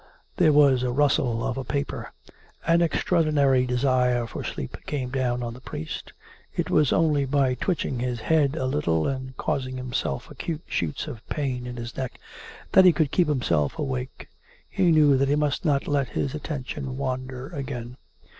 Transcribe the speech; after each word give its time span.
There 0.37 0.51
was 0.51 0.81
the 0.81 0.89
rustle 0.89 1.45
of 1.45 1.59
a 1.59 1.63
paper. 1.63 2.11
An 2.65 2.81
extraordinary 2.81 3.67
de 3.67 3.77
sire 3.77 4.25
for 4.25 4.43
sleep 4.43 4.75
came 4.87 5.09
down 5.09 5.43
on 5.43 5.53
the 5.53 5.61
priest; 5.61 6.11
it 6.55 6.71
was 6.71 6.91
only 6.91 7.23
by 7.25 7.53
twitching 7.53 7.99
his 7.99 8.19
head 8.21 8.55
a 8.55 8.65
little, 8.65 9.05
and 9.05 9.37
causing 9.37 9.77
himself 9.77 10.31
acute 10.31 10.63
shoots 10.65 11.05
of 11.05 11.23
pain 11.29 11.67
in 11.67 11.75
his 11.77 11.95
neck 11.97 12.19
that 12.71 12.83
he 12.85 12.91
could 12.93 13.11
keep 13.11 13.27
himself 13.27 13.77
awake. 13.77 14.27
He 14.67 14.89
knew 14.91 15.17
that 15.17 15.29
he 15.29 15.35
must 15.35 15.65
not 15.65 15.87
let 15.87 16.09
his 16.09 16.33
attention 16.33 16.97
wander 16.97 17.49
again. 17.49 17.95